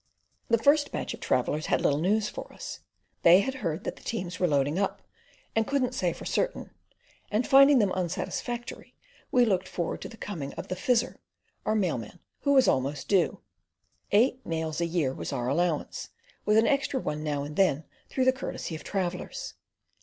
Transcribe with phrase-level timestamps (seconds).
[0.49, 2.79] The first batch of travellers had little news for us.
[3.21, 5.03] They had heard that the teams were loading up,
[5.55, 6.71] and couldn't say for certain,
[7.29, 8.95] and, finding them unsatisfactory,
[9.31, 11.17] we looked forward to the coming of the "Fizzer,"
[11.67, 13.41] our mailman, who was almost due.
[14.11, 16.09] Eight mails a year was our allowance,
[16.45, 19.53] with an extra one now and then through the courtesy of travellers.